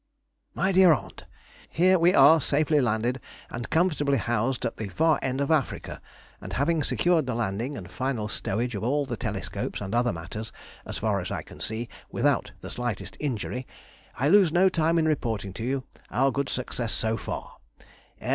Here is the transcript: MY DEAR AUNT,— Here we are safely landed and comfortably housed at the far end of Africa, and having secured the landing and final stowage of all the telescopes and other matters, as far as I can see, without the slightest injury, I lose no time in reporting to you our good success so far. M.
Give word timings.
MY 0.55 0.71
DEAR 0.71 0.93
AUNT,— 0.95 1.25
Here 1.69 1.99
we 1.99 2.15
are 2.15 2.41
safely 2.41 2.81
landed 2.81 3.21
and 3.51 3.69
comfortably 3.69 4.17
housed 4.17 4.65
at 4.65 4.77
the 4.77 4.87
far 4.89 5.19
end 5.21 5.39
of 5.39 5.51
Africa, 5.51 6.01
and 6.41 6.53
having 6.53 6.81
secured 6.81 7.27
the 7.27 7.35
landing 7.35 7.77
and 7.77 7.87
final 7.87 8.27
stowage 8.27 8.73
of 8.73 8.83
all 8.83 9.05
the 9.05 9.15
telescopes 9.15 9.79
and 9.79 9.93
other 9.93 10.11
matters, 10.11 10.51
as 10.87 10.97
far 10.97 11.19
as 11.21 11.29
I 11.29 11.43
can 11.43 11.59
see, 11.59 11.87
without 12.09 12.51
the 12.61 12.71
slightest 12.71 13.15
injury, 13.19 13.67
I 14.15 14.27
lose 14.29 14.51
no 14.51 14.69
time 14.69 14.97
in 14.97 15.07
reporting 15.07 15.53
to 15.53 15.63
you 15.63 15.83
our 16.09 16.31
good 16.31 16.49
success 16.49 16.91
so 16.93 17.15
far. 17.15 17.57
M. 18.19 18.29